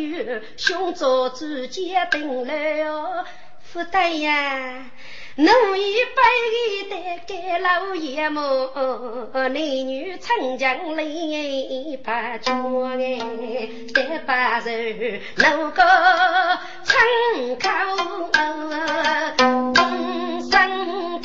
[0.57, 3.26] 兄长之间等来哦，
[3.72, 4.91] 不得呀。
[5.44, 6.22] 奴一辈
[6.88, 8.44] 的给老爷们，
[9.34, 11.04] 男女成将来
[12.04, 12.54] 把脚
[12.96, 13.18] 哎，
[13.92, 15.82] 得把人能够
[16.84, 17.70] 称口
[19.74, 19.82] 终
[20.52, 21.22] 身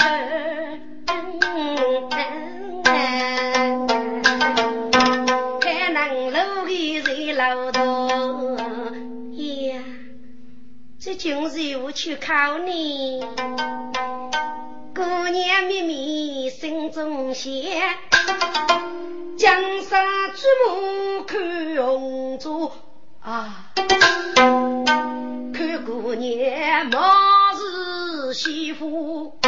[11.19, 13.25] 今日我去考你，
[14.95, 17.51] 姑娘秘密心中想，
[19.39, 20.05] 江山
[20.35, 21.41] 之母看
[21.85, 22.71] 红烛
[23.21, 23.73] 啊，
[25.55, 27.01] 看姑娘貌
[27.55, 29.39] 似媳妇。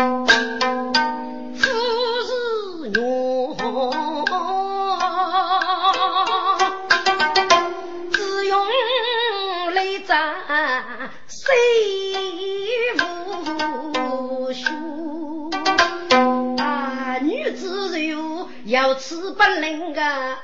[18.78, 20.38] 要吃本领啊，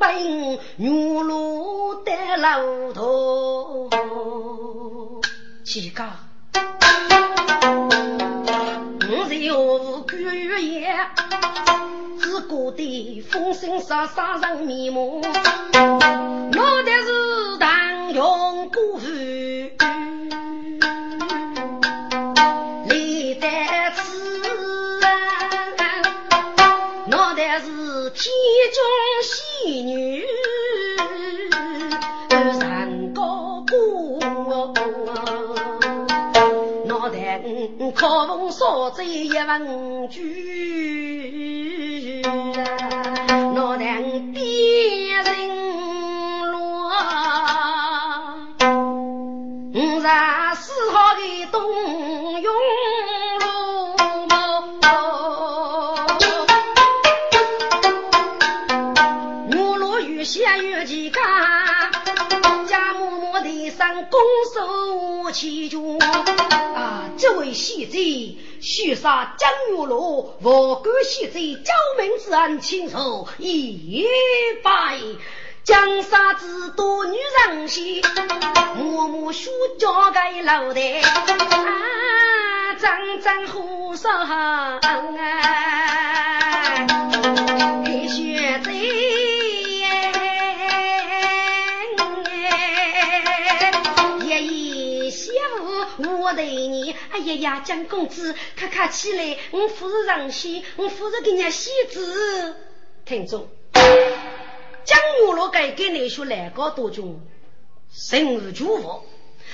[0.00, 3.88] 本女路的老头。
[5.62, 6.02] 几个？
[9.08, 10.16] 我是何故
[10.58, 10.92] 也？
[12.18, 15.22] 只觉得风声沙沙人面目，我
[16.82, 18.98] 的是唐用古
[28.24, 28.30] 戏
[28.72, 28.80] 中
[29.22, 30.24] 戏女
[32.58, 34.18] 上高过，
[36.86, 37.42] 脑袋
[37.94, 40.22] 靠风烧醉一文句，
[43.54, 44.00] 脑袋
[44.32, 45.63] 变人
[64.10, 64.20] 拱
[64.52, 67.10] 手起军啊！
[67.16, 67.98] 这位贤者，
[68.60, 74.06] 许杀江月罗，我国贤者救命之恩，亲手一
[74.62, 74.98] 拜。
[75.64, 77.16] 江山之多女
[77.48, 78.02] 人心，
[78.76, 84.78] 默默书交给老台，啊，张张虎上啊，
[96.34, 102.56] 对你，哎呀呀，蒋公子，客客起来，我夫人上戏，我夫人给人家戏子。
[103.04, 107.20] 听众，蒋玉罗该给你说来高多久？
[107.92, 109.02] 生日祝福，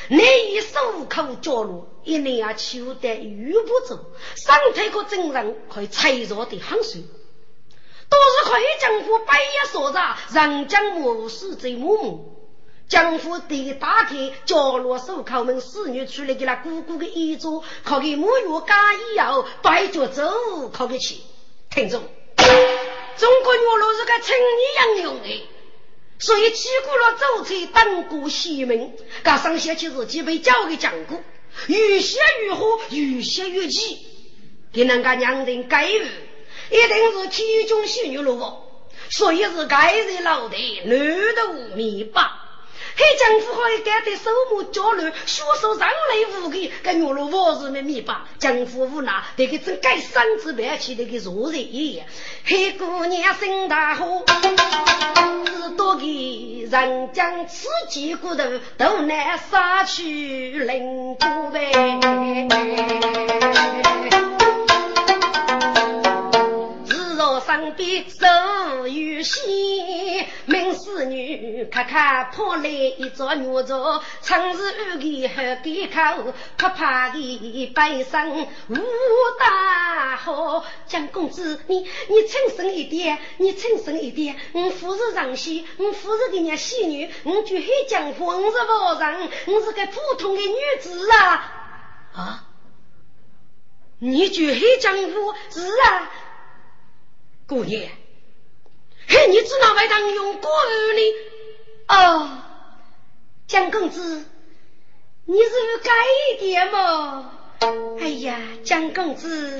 [0.08, 7.02] 你以手口交流，一年啊求得遇不走，上台个真人可以脆弱的很水，
[8.08, 12.39] 都是可以将夫白夜所在，人将无事在默默。
[12.90, 21.22] 江府的打开角落手铐门，侍女出来给他姑姑的衣着，靠给沐浴加衣药，摆脚走，靠得起。
[21.70, 22.02] 听众，
[22.36, 25.48] 中国女罗是个青年养用的，
[26.18, 31.22] 所以起过了走菜当过西门，噶上学期日记被教给讲过，
[31.68, 32.60] 越写越好，
[32.90, 33.98] 越写越急。
[34.72, 36.08] 给人家娘人改语，
[36.70, 42.48] 一定是体中细女罗，所以是该人老的男的无米吧。
[42.96, 48.28] 黑江夫可以干的手忙脚乱，学手上类武艺，跟牛肉王子的米吧。
[48.38, 51.60] 江夫无奈，得给真该三子白起那个弱人。
[52.44, 54.24] 黑姑娘生大火，
[55.44, 58.44] 只多给人将吃鸡骨头，
[58.76, 61.70] 都难杀去灵骨呗。
[67.70, 78.46] 身边手有线，名侍女咔咔破来一座牛肉，趁是二个喝几口，啪啪的背上武
[79.38, 80.64] 大好。
[80.86, 84.36] 蒋公子，你你轻声一点，你轻声一点。
[84.52, 91.52] 我夫人上戏，我夫人的娘戏女，我就黑江湖，我是皇上，我是个普通的女子啊
[92.14, 92.44] 啊！
[94.00, 96.10] 你就黑江湖是啊？
[97.50, 97.90] 姑爷，
[99.08, 101.00] 嘿，你知道外当用过儿呢？
[101.88, 102.30] 哦，
[103.48, 104.24] 江公子，
[105.24, 105.50] 你是
[105.82, 105.90] 改
[106.30, 107.32] 一点嘛？
[107.98, 109.58] 哎呀，江公子，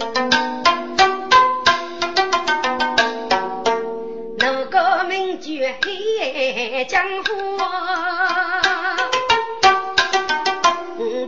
[4.39, 7.59] 那个名绝黑江湖，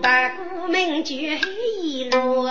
[0.00, 1.40] 大哥名绝
[1.80, 2.46] 一路。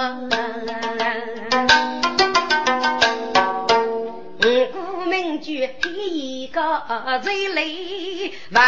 [6.51, 8.63] 个最累，万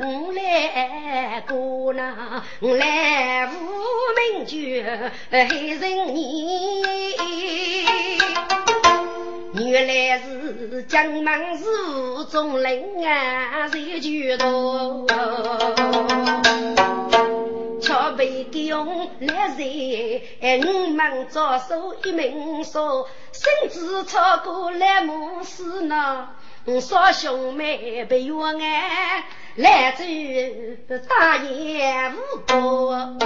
[0.00, 3.52] 五来过那来无
[4.34, 6.16] 名绝黑人年，
[9.52, 11.64] 女原来是江门市
[12.30, 15.06] 中人啊，谁举头？
[17.80, 26.30] 巧被给用来人，五门招手一门说，甚至超过来母死呢。
[26.66, 30.04] 说兄妹不冤案，来自
[31.08, 33.16] 大爷无多。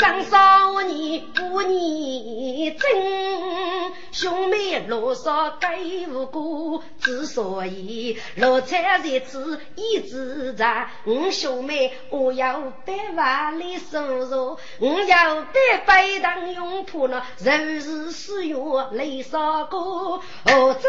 [0.00, 5.78] 上少年不年真，兄妹罗少该
[6.10, 6.82] 无辜。
[7.00, 20.88] 之所以落彩日子一直在，我兄妹我要百万里收入，我要百百当用铺了，日日使用泪洒过，何走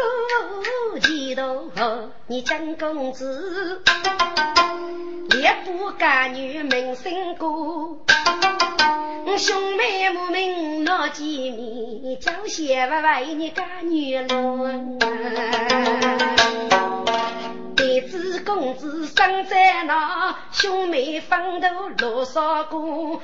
[1.02, 1.70] 前途？
[2.28, 3.82] 你江公子，
[5.28, 7.98] 烈不干女名声过。
[9.38, 14.98] 兄妹母们闹见面，叫些娃为你干女郎。
[18.00, 22.80] 子公子生在那，兄妹分头落少过。
[22.80, 23.20] 五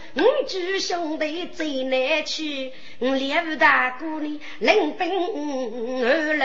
[0.46, 5.08] 句兄弟最难去，猎户大哥你，临奔
[6.04, 6.44] 二楼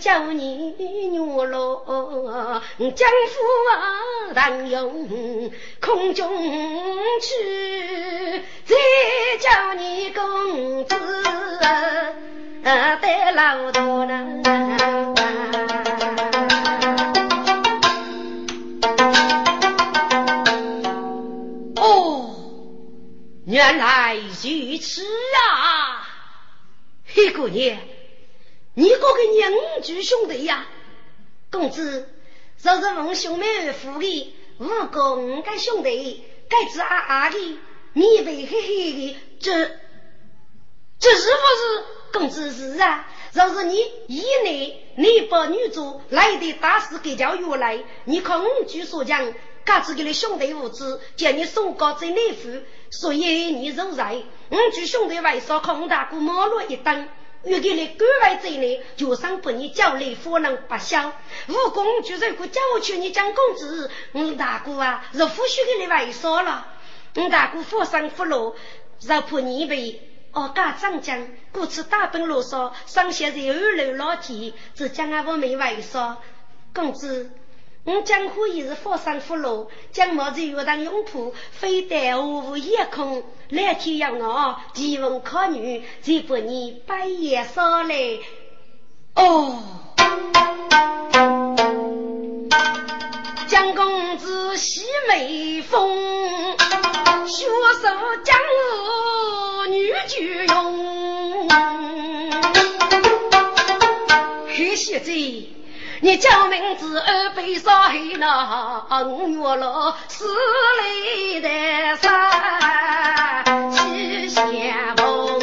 [0.00, 2.62] 叫你女郎，
[2.94, 3.34] 江湖
[3.70, 3.76] 啊，
[4.34, 5.50] 当用
[5.80, 6.28] 空中
[7.20, 8.76] 去，再
[9.40, 10.96] 叫你公子
[13.00, 14.42] 得老多呢。
[23.48, 26.06] 原来如此啊！
[27.14, 27.78] 黑姑娘，
[28.74, 29.50] 你哥个娘
[29.82, 30.66] 舅兄弟呀？
[31.50, 32.10] 公子，
[32.62, 37.38] 若是问兄妹夫的，五个五个兄弟，该子阿阿的，
[37.94, 39.50] 你为嘿嘿的，这
[40.98, 41.84] 这是不是？
[42.12, 43.78] 公子是啊，若是你
[44.08, 49.32] 以内你把女主来的大事给叫原来，你看五句所讲。
[49.68, 52.48] 家自己的兄弟无知，叫你送高在内府，
[52.90, 54.22] 所以你肉在。
[54.48, 57.06] 我举兄弟为啥空大姑马路一蹬，
[57.44, 61.12] 约给你关外在内，就上把你叫来夫人不孝。
[61.48, 66.66] 武功就如果叫我去你讲公子，我大姑啊，是不许给你为啥了。
[67.14, 68.56] 我大姑佛上佛落，
[69.02, 70.00] 若怕你被
[70.32, 76.16] 哦家长讲，故此大本罗嗦，上下在二楼老天，只讲俺我没为啥，
[76.72, 77.30] 公子。
[77.88, 87.94] 我江湖也是佛山佛罗，将毛子月当用铺，非得无夜空，蓝天要我提问考女，再不你半夜上来。
[89.14, 89.58] 哦，
[93.46, 96.58] 江公子喜眉峰，
[97.26, 97.88] 学手
[98.22, 101.48] 江湖女巨勇，
[104.54, 105.57] 黑小子。
[106.00, 110.26] 你叫名字二杯烧黑那五月了，死
[110.84, 111.48] 里的
[111.96, 115.40] 山七仙梦，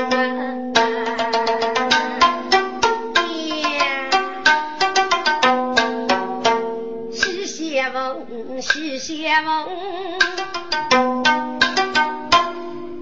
[7.11, 9.67] 七仙梦，七仙梦，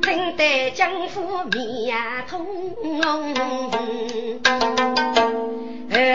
[0.01, 1.95] 听得江湖面
[2.27, 2.73] 通。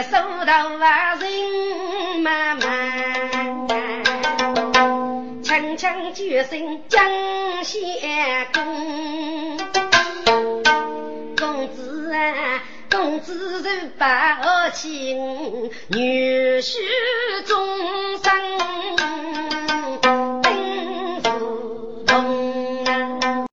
[0.03, 2.67] 手头啊人满满，
[5.43, 7.05] 强强决心将
[7.65, 9.59] 先公。
[11.37, 13.69] 公子啊，公子如
[13.99, 14.07] 抱
[14.73, 16.77] 亲，女婿
[17.45, 17.67] 终
[18.23, 18.33] 生。